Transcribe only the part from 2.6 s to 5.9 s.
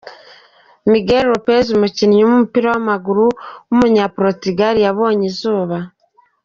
w’amaguru w’umunyaportigal yabonye izuba.